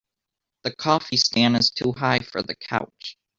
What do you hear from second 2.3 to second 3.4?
the couch.